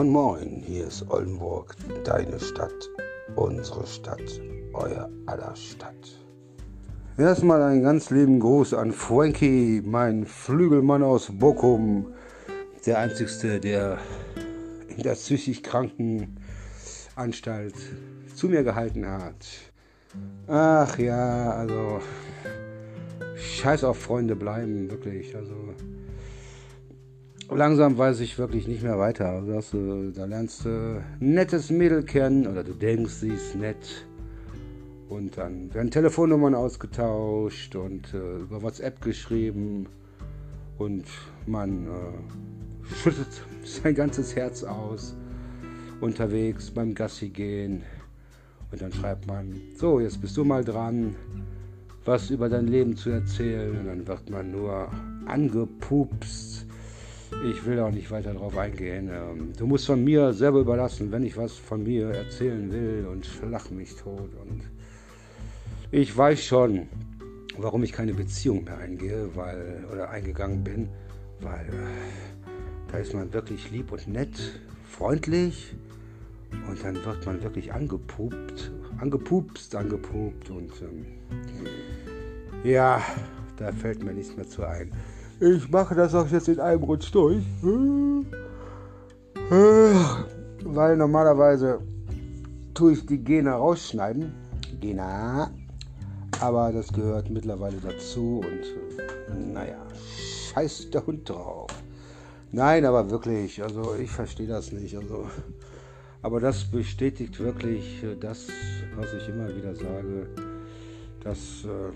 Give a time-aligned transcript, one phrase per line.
[0.00, 2.88] Moin Moin, hier ist Oldenburg, deine Stadt,
[3.36, 4.40] unsere Stadt,
[4.72, 5.94] euer aller Stadt.
[7.18, 12.14] Erstmal einen ganz lieben Gruß an Frankie, mein Flügelmann aus Bochum,
[12.86, 13.98] der einzigste, der
[14.88, 16.38] in der psychisch kranken
[17.14, 17.74] Anstalt
[18.34, 19.46] zu mir gehalten hat.
[20.46, 22.00] Ach ja, also
[23.36, 25.36] scheiß auf Freunde bleiben, wirklich.
[25.36, 25.52] Also
[27.56, 29.28] langsam weiß ich wirklich nicht mehr weiter.
[29.30, 34.06] Also, da lernst du ein nettes Mädel kennen oder du denkst, sie ist nett.
[35.08, 39.86] Und dann werden Telefonnummern ausgetauscht und äh, über WhatsApp geschrieben.
[40.78, 41.06] Und
[41.46, 45.16] man äh, schüttet sein ganzes Herz aus
[46.00, 47.82] unterwegs beim Gassi gehen.
[48.70, 51.16] Und dann schreibt man, so, jetzt bist du mal dran,
[52.04, 53.76] was über dein Leben zu erzählen.
[53.78, 54.88] Und dann wird man nur
[55.26, 56.66] angepupst
[57.44, 59.10] ich will auch nicht weiter darauf eingehen.
[59.12, 63.26] Ähm, du musst von mir selber überlassen, wenn ich was von mir erzählen will und
[63.26, 64.30] schlag mich tot.
[64.42, 64.62] Und
[65.90, 66.88] ich weiß schon,
[67.56, 70.88] warum ich keine Beziehung mehr eingehe, weil oder eingegangen bin,
[71.40, 75.74] weil äh, da ist man wirklich lieb und nett, freundlich
[76.68, 81.06] und dann wird man wirklich angepupt, angepupst, angepupt und ähm,
[82.64, 83.00] ja,
[83.56, 84.92] da fällt mir nichts mehr zu ein.
[85.42, 87.42] Ich mache das auch jetzt in einem Rutsch durch.
[90.64, 91.80] Weil normalerweise
[92.74, 94.34] tue ich die Gene rausschneiden.
[94.80, 95.50] Gena.
[96.40, 99.86] Aber das gehört mittlerweile dazu und naja,
[100.52, 101.70] scheiß der Hund drauf.
[102.52, 104.94] Nein, aber wirklich, also ich verstehe das nicht.
[104.96, 105.26] Also,
[106.20, 108.48] aber das bestätigt wirklich das,
[108.96, 110.26] was ich immer wieder sage,
[111.22, 111.92] dass äh,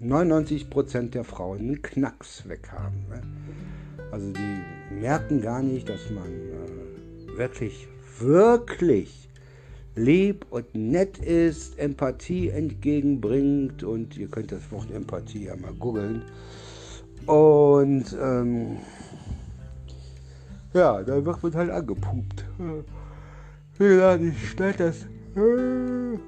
[0.00, 3.06] 99% der Frauen einen Knacks weg haben.
[3.08, 3.22] Ne?
[4.10, 9.28] Also die merken gar nicht, dass man äh, wirklich, wirklich
[9.94, 16.22] lieb und nett ist, Empathie entgegenbringt und ihr könnt das Wort Empathie ja mal googeln.
[17.26, 18.76] Und ähm,
[20.74, 22.44] ja, dann wird man halt angepupt.
[23.78, 25.02] Wie gesagt, ich schneide das,
[25.42, 26.18] äh,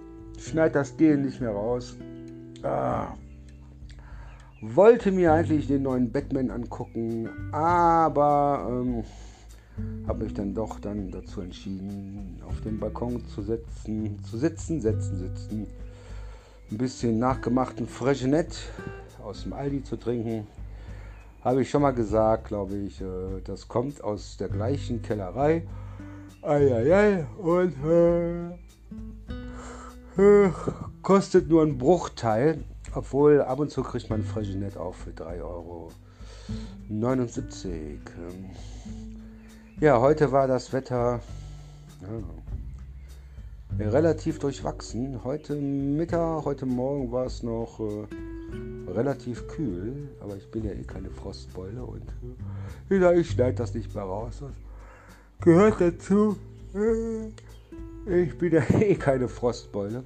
[0.41, 1.97] schneid das Gehen nicht mehr raus.
[2.63, 3.09] Ah.
[4.61, 9.05] Wollte mir eigentlich den neuen Batman angucken, aber ähm,
[10.09, 15.17] habe mich dann doch dann dazu entschieden, auf den Balkon zu setzen, zu sitzen, setzen,
[15.17, 15.67] sitzen,
[16.73, 18.59] ein bisschen nachgemachten Freshenet
[19.23, 20.49] aus dem Aldi zu trinken.
[21.45, 25.69] Habe ich schon mal gesagt, glaube ich, äh, das kommt aus der gleichen Kellerei.
[26.43, 28.49] Eieiei, und äh,
[30.21, 30.51] äh,
[31.03, 35.93] kostet nur einen Bruchteil obwohl ab und zu kriegt man Freshnet auch für 3,79 Euro.
[39.81, 41.21] Ja, heute war das Wetter
[43.79, 45.23] ja, relativ durchwachsen.
[45.25, 50.83] Heute Mittag, heute Morgen war es noch äh, relativ kühl, aber ich bin ja eh
[50.83, 52.03] keine Frostbeule und
[52.91, 54.39] äh, ich schneide das nicht mehr raus.
[54.41, 54.51] Das
[55.41, 56.37] gehört dazu.
[56.75, 60.03] Äh, ich bin ja eh keine Frostbeule.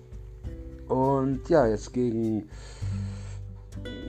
[0.89, 2.49] Und ja, jetzt gegen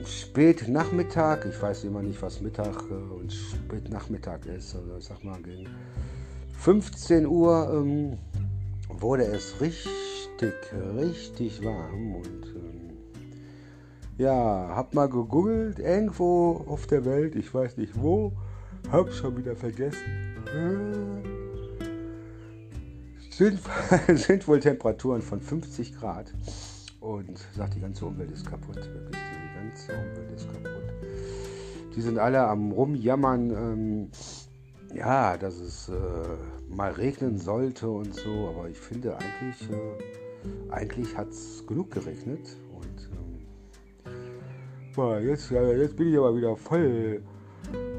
[0.06, 5.04] spät Nachmittag, ich weiß immer nicht, was Mittag äh, und spät Nachmittag ist, also ich
[5.04, 5.68] sag mal gegen
[6.58, 8.18] 15 Uhr ähm,
[8.88, 10.52] wurde es richtig,
[10.96, 12.84] richtig warm und ähm,
[14.18, 18.32] ja, hab mal gegoogelt, irgendwo auf der Welt, ich weiß nicht wo,
[18.90, 20.34] hab schon wieder vergessen.
[20.54, 21.33] Äh,
[23.36, 23.60] sind,
[24.18, 26.32] sind wohl Temperaturen von 50 Grad.
[27.00, 28.76] Und sagt, die ganze Umwelt ist kaputt.
[28.76, 30.82] Wirklich, die ganze Umwelt ist kaputt.
[31.94, 34.10] Die sind alle am Rumjammern, ähm,
[34.94, 35.92] ja, dass es äh,
[36.74, 38.48] mal regnen sollte und so.
[38.48, 42.56] Aber ich finde eigentlich, äh, eigentlich hat es genug geregnet.
[44.96, 47.22] Ähm, jetzt, jetzt bin ich aber wieder voll,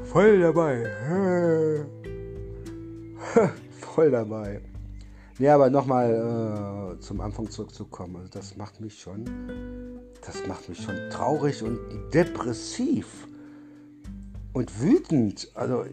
[0.04, 1.84] voll dabei.
[3.80, 4.62] voll dabei.
[5.38, 8.16] Ja, aber nochmal äh, zum Anfang zurückzukommen.
[8.16, 9.24] Also das macht mich schon,
[10.24, 11.78] das macht mich schon traurig und
[12.14, 13.28] depressiv
[14.54, 15.50] und wütend.
[15.54, 15.84] Also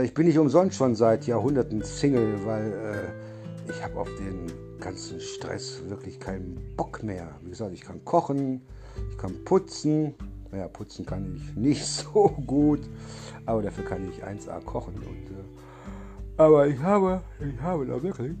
[0.00, 4.46] ich bin nicht umsonst schon seit Jahrhunderten Single, weil äh, ich habe auf den
[4.78, 7.34] ganzen Stress wirklich keinen Bock mehr.
[7.42, 8.62] Wie gesagt, ich kann kochen,
[9.10, 10.14] ich kann putzen.
[10.52, 12.80] Naja, putzen kann ich nicht so gut,
[13.44, 15.44] aber dafür kann ich 1A kochen und äh,
[16.38, 18.34] aber ich habe, ich habe da wirklich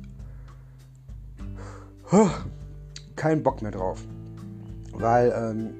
[3.16, 4.00] keinen Bock mehr drauf.
[4.92, 5.74] Weil ähm,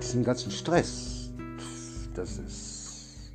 [0.00, 1.30] diesen ganzen Stress,
[2.14, 3.32] das ist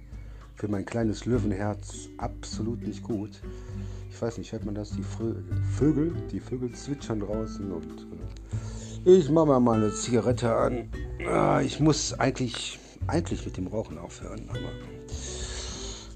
[0.56, 3.42] für mein kleines Löwenherz absolut nicht gut.
[4.10, 4.92] Ich weiß nicht, hört man das?
[4.92, 5.04] Die
[5.78, 8.08] Vögel, die Vögel zwitschern draußen und
[9.06, 10.90] äh, ich mache mir mal eine Zigarette an.
[11.28, 14.60] Ah, ich muss eigentlich, eigentlich mit dem Rauchen aufhören, aber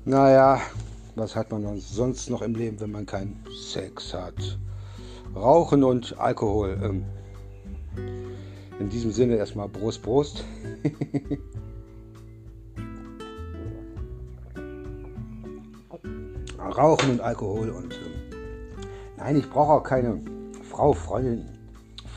[0.06, 0.62] naja,
[1.16, 4.60] was hat man sonst noch im Leben, wenn man keinen Sex hat?
[5.36, 6.78] Rauchen und Alkohol.
[6.82, 7.06] Ähm,
[8.80, 10.44] in diesem Sinne erstmal Prost, Prost.
[16.60, 18.12] Rauchen und Alkohol und ähm,
[19.16, 20.20] nein, ich brauche auch keine
[20.70, 21.46] Frau, Freundin,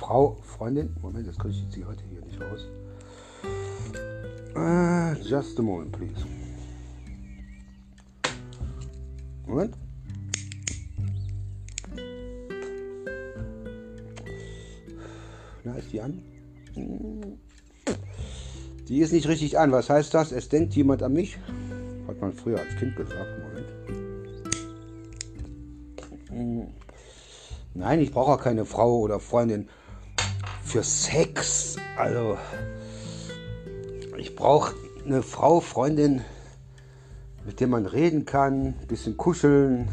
[0.01, 0.97] Frau, Freundin.
[1.01, 2.67] Moment, jetzt kriege ich die Zigarette hier nicht raus.
[4.57, 6.38] Uh, just a moment, please.
[9.49, 9.75] Moment.
[15.65, 16.23] Na, ist die an?
[18.89, 19.73] Die ist nicht richtig an.
[19.73, 20.33] Was heißt das?
[20.33, 21.39] Es denkt jemand an mich?
[22.07, 23.27] Hat man früher als Kind gesagt.
[26.31, 26.73] Moment.
[27.75, 29.69] Nein, ich brauche auch keine Frau oder Freundin
[30.63, 31.77] für Sex.
[31.97, 32.37] Also,
[34.19, 34.75] ich brauche
[35.05, 36.23] eine Frau, Freundin,
[37.49, 39.89] mit der man reden kann, ein bisschen kuscheln,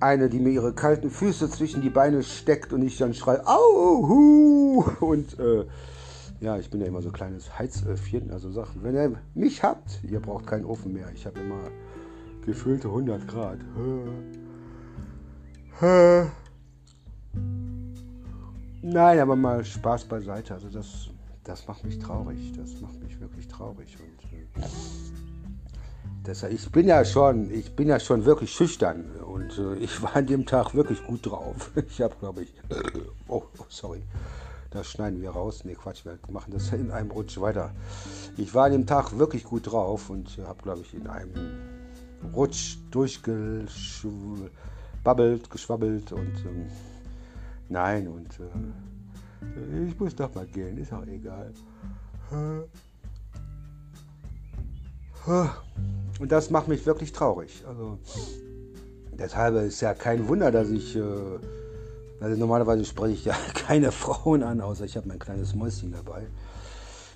[0.00, 4.08] eine, die mir ihre kalten Füße zwischen die Beine steckt und ich dann schreie, au,
[4.08, 5.66] hu, und äh,
[6.40, 10.02] ja, ich bin ja immer so ein kleines Heizöffchen, also sagt, wenn ihr mich habt,
[10.04, 11.60] ihr braucht keinen Ofen mehr, ich habe immer
[12.46, 13.58] gefüllte 100 Grad.
[18.80, 21.10] Nein, aber mal Spaß beiseite, also das,
[21.42, 23.98] das macht mich traurig, das macht mich wirklich traurig.
[23.98, 24.64] Und äh,
[26.26, 30.16] Deshalb, ich bin ja schon, ich bin ja schon wirklich schüchtern und äh, ich war
[30.16, 31.70] an dem Tag wirklich gut drauf.
[31.88, 32.54] Ich habe, glaube ich,
[33.28, 34.02] oh, oh, sorry,
[34.70, 35.64] das schneiden wir raus.
[35.64, 37.72] Ne, Quatsch, wir machen das in einem Rutsch weiter.
[38.38, 41.30] Ich war an dem Tag wirklich gut drauf und habe, glaube ich, in einem
[42.34, 46.70] Rutsch durchgeschwabbelt, geschwabbelt und ähm,
[47.68, 48.44] nein und äh,
[49.86, 51.52] ich muss doch mal gehen, ist auch egal.
[56.20, 57.64] Und das macht mich wirklich traurig.
[57.66, 57.98] Also,
[59.12, 60.96] deshalb ist ja kein Wunder, dass ich.
[60.96, 61.02] Äh,
[62.20, 66.26] also normalerweise spreche ich ja keine Frauen an, außer ich habe mein kleines Mäuschen dabei.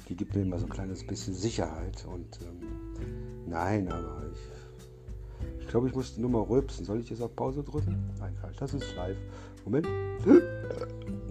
[0.08, 2.04] Die gibt mir immer so ein kleines bisschen Sicherheit.
[2.06, 6.84] Und ähm, nein, aber ich, ich glaube, ich muss nur mal rülpsen.
[6.84, 8.10] Soll ich jetzt auf Pause drücken?
[8.18, 9.16] Nein, das ist live.
[9.64, 9.86] Moment.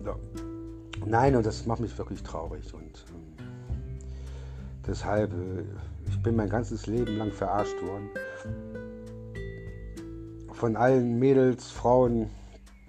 [0.06, 0.16] So.
[1.06, 2.74] Nein, und das macht mich wirklich traurig.
[2.74, 3.46] Und ähm,
[4.88, 5.34] deshalb.
[5.34, 5.66] Äh,
[6.28, 8.10] bin mein ganzes Leben lang verarscht worden.
[10.52, 12.30] Von allen Mädels, Frauen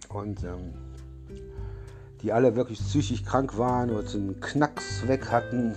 [0.09, 0.75] und ähm,
[2.21, 5.77] die alle wirklich psychisch krank waren oder einen Knacks weg hatten.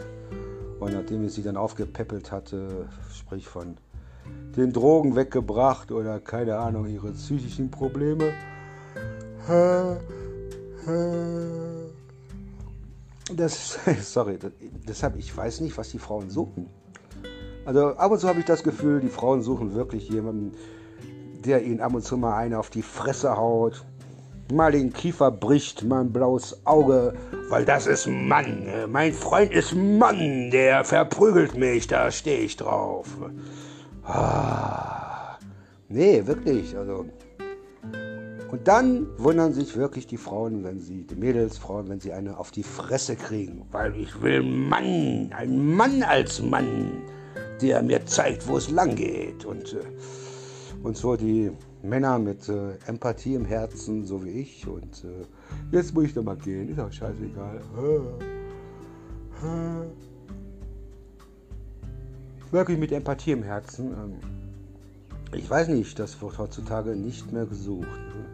[0.79, 3.77] Und nachdem ich sie dann aufgepäppelt hatte, sprich von
[4.57, 8.33] den Drogen weggebracht oder keine Ahnung, ihre psychischen Probleme.
[13.35, 14.39] Das, sorry,
[14.87, 16.80] deshalb, ich weiß nicht, was die Frauen suchen.
[17.65, 20.53] Also ab und zu habe ich das Gefühl, die Frauen suchen wirklich jemanden,
[21.45, 23.85] der ihnen ab und zu mal eine auf die Fresse haut,
[24.51, 27.13] mal den Kiefer bricht, mal ein blaues Auge,
[27.49, 28.65] weil das ist Mann.
[28.89, 33.07] Mein Freund ist Mann, der verprügelt mich, da stehe ich drauf.
[34.03, 35.37] Ah,
[35.87, 37.05] nee, wirklich, also.
[38.51, 42.37] Und dann wundern sich wirklich die Frauen, wenn sie, die Mädels, Frauen, wenn sie eine
[42.37, 47.03] auf die Fresse kriegen, weil ich will Mann, ein Mann als Mann
[47.61, 49.45] der mir zeigt, wo es lang geht.
[49.45, 51.51] Und, äh, und so die
[51.83, 54.67] Männer mit äh, Empathie im Herzen, so wie ich.
[54.67, 55.25] Und äh,
[55.75, 57.61] jetzt muss ich doch mal gehen, ist auch scheißegal.
[62.51, 63.91] Wirklich mit Empathie im Herzen.
[63.93, 64.13] Ähm,
[65.33, 67.87] ich weiß nicht, das wird heutzutage nicht mehr gesucht.
[67.87, 68.25] Ne?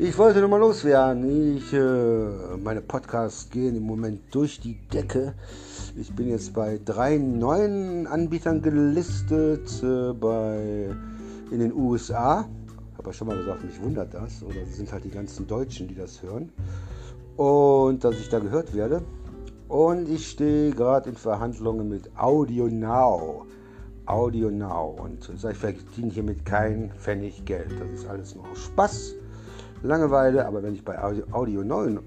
[0.00, 1.56] Ich wollte nur mal loswerden.
[1.56, 5.34] Ich, äh, meine Podcasts gehen im Moment durch die Decke.
[6.00, 10.94] Ich bin jetzt bei drei neuen Anbietern gelistet äh, bei,
[11.50, 12.48] in den USA.
[12.96, 14.44] Habe ja schon mal gesagt, mich wundert das.
[14.44, 16.52] Oder sind halt die ganzen Deutschen, die das hören.
[17.36, 19.02] Und dass ich da gehört werde.
[19.66, 23.44] Und ich stehe gerade in Verhandlungen mit Audio Now.
[24.06, 24.96] Audio Now.
[25.02, 27.72] Und ich verdiene hiermit kein Pfennig Geld.
[27.72, 29.14] Das ist alles nur Spaß.
[29.82, 32.00] Langeweile, aber wenn ich bei Audio, Audio, Now,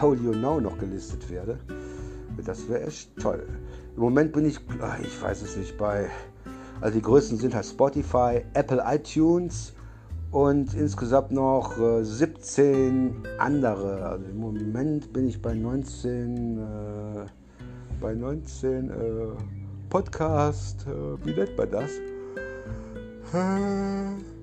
[0.00, 1.58] Audio Now noch gelistet werde,
[2.44, 3.46] das wäre echt toll.
[3.96, 6.08] Im Moment bin ich, ah, ich weiß es nicht, bei,
[6.80, 9.72] also die größten sind halt Spotify, Apple iTunes
[10.30, 14.04] und insgesamt noch äh, 17 andere.
[14.04, 17.26] Also im Moment bin ich bei 19, äh,
[18.00, 18.92] bei 19 äh,
[19.88, 21.90] Podcast, äh, wie nennt man das?
[23.32, 24.38] Äh,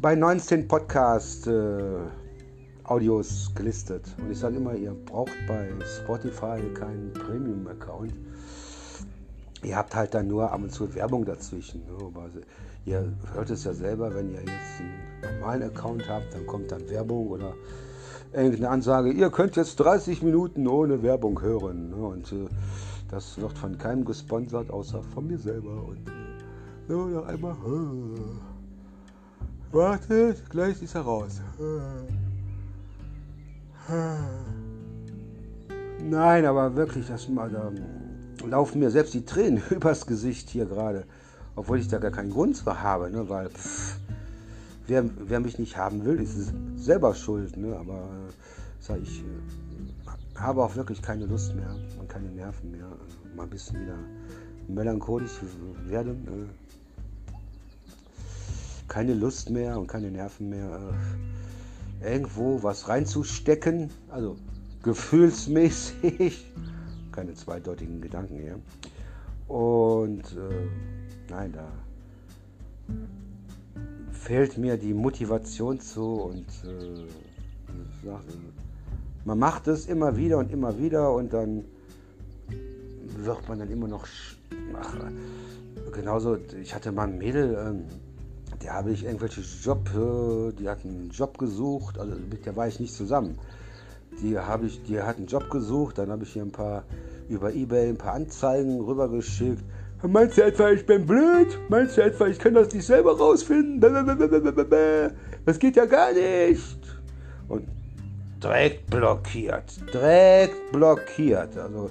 [0.00, 1.98] bei 19 Podcast äh,
[2.88, 4.04] Audios gelistet.
[4.18, 8.14] Und ich sage immer, ihr braucht bei Spotify keinen Premium-Account.
[9.62, 11.82] Ihr habt halt dann nur ab und zu Werbung dazwischen.
[11.86, 12.42] Ne?
[12.86, 16.88] Ihr hört es ja selber, wenn ihr jetzt einen normalen Account habt, dann kommt dann
[16.88, 17.52] Werbung oder
[18.32, 21.90] irgendeine Ansage, ihr könnt jetzt 30 Minuten ohne Werbung hören.
[21.90, 21.96] Ne?
[21.96, 22.48] Und äh,
[23.10, 25.84] das wird von keinem gesponsert, außer von mir selber.
[25.84, 27.52] Und äh, noch einmal.
[27.52, 28.20] Äh,
[29.70, 31.40] wartet, gleich ist er raus.
[36.02, 37.72] Nein, aber wirklich, das da
[38.46, 41.04] laufen mir selbst die Tränen übers Gesicht hier gerade.
[41.56, 43.28] Obwohl ich da gar keinen Grund zu habe, ne?
[43.28, 43.96] weil pff,
[44.86, 47.56] wer, wer mich nicht haben will, ist selber schuld.
[47.56, 47.76] Ne?
[47.76, 48.32] Aber äh,
[48.80, 49.24] sag ich äh,
[50.38, 52.86] habe auch wirklich keine Lust mehr und keine Nerven mehr.
[52.86, 53.98] Also mal ein bisschen wieder
[54.68, 55.32] melancholisch
[55.86, 56.28] werden.
[56.28, 56.46] Äh,
[58.86, 60.94] keine Lust mehr und keine Nerven mehr.
[62.02, 64.36] Irgendwo was reinzustecken, also
[64.82, 66.52] gefühlsmäßig.
[67.12, 68.58] Keine zweideutigen Gedanken hier.
[69.48, 70.68] Und äh,
[71.30, 71.66] nein, da
[74.12, 77.06] fehlt mir die Motivation zu und äh,
[79.24, 81.64] man macht es immer wieder und immer wieder und dann
[83.16, 84.06] wird man dann immer noch.
[84.80, 84.96] Ach,
[85.92, 87.84] genauso, ich hatte mal ein Mädel, ähm,
[88.62, 92.68] der habe ich irgendwelche Job, äh, die hat einen Job gesucht, also mit der war
[92.68, 93.38] ich nicht zusammen.
[94.22, 96.84] Die habe ich, die hat einen Job gesucht, dann habe ich hier ein paar
[97.28, 99.62] über Ebay ein paar Anzeigen rübergeschickt.
[100.02, 101.58] Meinst du etwa, ich bin blöd?
[101.68, 103.80] Meinst du etwa, ich kann das nicht selber rausfinden?
[105.44, 106.78] Das geht ja gar nicht.
[107.48, 107.66] Und
[108.42, 109.64] direkt blockiert.
[109.92, 111.56] Direkt blockiert.
[111.58, 111.90] Also,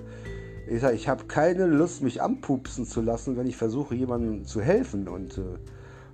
[0.69, 4.61] ich sage, ich habe keine Lust, mich anpupsen zu lassen, wenn ich versuche, jemandem zu
[4.61, 5.09] helfen.
[5.09, 5.41] Und, äh,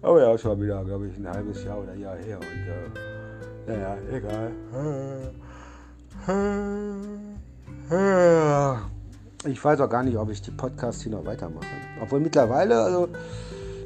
[0.04, 2.38] aber ja, schon wieder, glaube ich, ein halbes Jahr oder Jahr her.
[2.38, 4.52] Und, äh, naja, egal.
[9.46, 11.66] Ich weiß auch gar nicht, ob ich die Podcasts hier noch weitermache.
[12.02, 13.10] Obwohl mittlerweile, also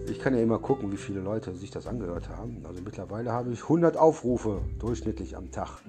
[0.10, 2.64] ich kann ja immer gucken, wie viele Leute sich das angehört haben.
[2.68, 5.82] Also mittlerweile habe ich 100 Aufrufe durchschnittlich am Tag.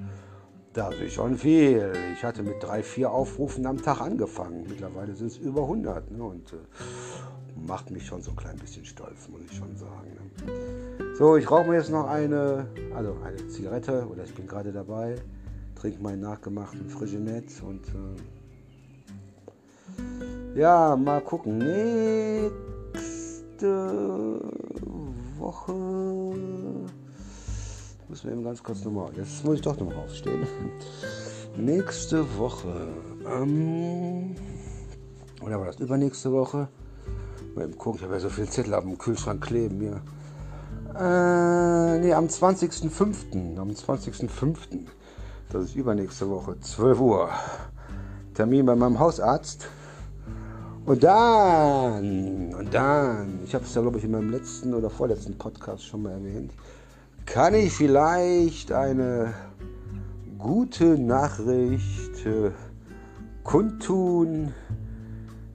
[0.73, 1.93] Das ist schon viel.
[2.15, 4.67] Ich hatte mit drei, vier Aufrufen am Tag angefangen.
[4.69, 6.11] Mittlerweile sind es über 100.
[6.11, 6.23] Ne?
[6.23, 6.57] Und äh,
[7.67, 10.09] macht mich schon so ein klein bisschen stolz, muss ich schon sagen.
[10.15, 11.15] Ne?
[11.17, 15.17] So, ich rauche mir jetzt noch eine, also eine Zigarette, oder ich bin gerade dabei,
[15.75, 18.17] trinke meinen nachgemachten Friginet und äh,
[20.59, 21.59] ja, mal gucken.
[21.59, 22.51] Nächste
[25.39, 25.73] Woche.
[28.09, 29.13] Müssen wir eben ganz kurz nochmal.
[29.17, 30.47] Jetzt muss ich doch nochmal aufstehen.
[31.57, 32.89] Nächste Woche.
[33.27, 34.35] Ähm,
[35.43, 36.69] oder war das übernächste Woche?
[37.59, 40.01] Mal eben gucken, ich habe ja so viele Zettel auf dem Kühlschrank kleben hier.
[40.95, 43.59] Äh, nee, am 20.05.
[43.59, 44.57] Am 20.05.
[45.51, 47.31] Das ist übernächste Woche, 12 Uhr.
[48.35, 49.67] Termin bei meinem Hausarzt.
[50.87, 55.37] Und dann, und dann, ich habe es ja, glaube ich, in meinem letzten oder vorletzten
[55.37, 56.53] Podcast schon mal erwähnt,
[57.27, 59.35] kann ich vielleicht eine
[60.39, 62.53] gute Nachricht äh,
[63.43, 64.55] kundtun,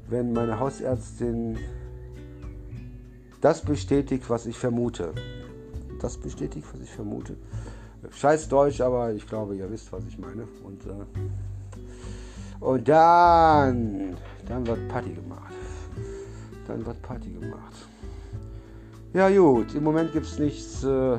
[0.10, 1.58] wenn meine Hausärztin
[3.44, 5.14] das bestätigt, was ich vermute.
[6.00, 7.36] Das bestätigt, was ich vermute.
[8.12, 10.48] Scheiß Deutsch, aber ich glaube, ihr wisst, was ich meine.
[10.64, 11.06] Und, äh,
[12.60, 14.16] und dann
[14.48, 15.54] dann wird Party gemacht.
[16.68, 17.74] Dann wird Party gemacht.
[19.14, 21.18] Ja gut, im Moment gibt es nichts äh,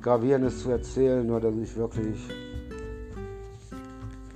[0.00, 2.18] Gravierendes zu erzählen, nur dass ich wirklich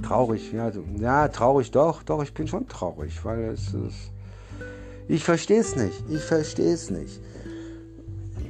[0.02, 4.12] traurig, ja, also, ja, traurig doch, doch, ich bin schon traurig, weil es ist,
[5.08, 7.20] ich verstehe es nicht, ich verstehe es nicht.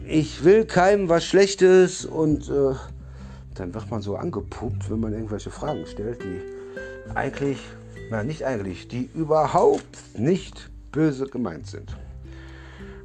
[0.06, 2.74] Ich will keinem was Schlechtes und äh,
[3.54, 6.40] dann wird man so angepuppt, wenn man irgendwelche Fragen stellt, die
[7.14, 7.58] eigentlich
[8.10, 11.96] na nicht eigentlich, die überhaupt nicht böse gemeint sind.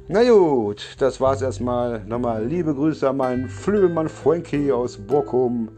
[0.08, 2.04] Na gut, das war's erstmal.
[2.04, 5.70] Nochmal liebe Grüße an meinen Flügelmann Frankie aus Bochum,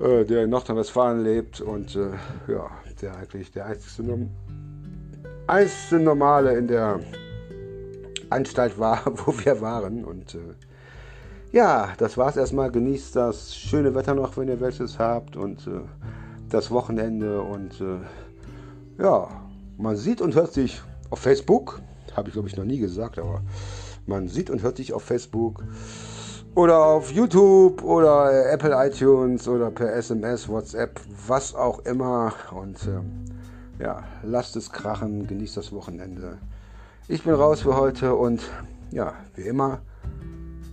[0.00, 2.10] äh, der in Nordrhein-Westfalen lebt und äh,
[2.48, 4.28] ja, der eigentlich der einzige,
[5.46, 7.00] einzige Normale in der
[8.30, 10.04] Anstalt war, wo wir waren.
[10.04, 10.38] Und äh,
[11.52, 12.70] ja, das war's erstmal.
[12.70, 15.80] Genießt das schöne Wetter noch, wenn ihr welches habt und äh,
[16.48, 19.28] das Wochenende und äh, ja,
[19.78, 21.80] man sieht und hört sich auf Facebook,
[22.14, 23.40] habe ich glaube ich noch nie gesagt, aber
[24.06, 25.62] man sieht und hört sich auf Facebook
[26.54, 33.31] oder auf YouTube oder Apple iTunes oder per SMS, WhatsApp, was auch immer und äh,
[33.82, 36.38] ja, lasst es krachen, genießt das Wochenende.
[37.08, 38.40] Ich bin raus für heute und
[38.90, 39.80] ja, wie immer,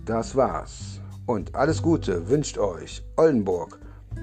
[0.04, 1.00] das war's.
[1.26, 3.78] Und alles Gute wünscht euch Oldenburg,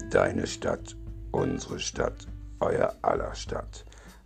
[0.09, 0.95] deine Stadt,
[1.31, 2.27] unsere Stadt,
[2.59, 3.85] euer aller Stadt.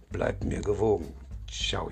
[0.10, 1.14] Bleibt mir gewogen.
[1.50, 1.90] Ciao.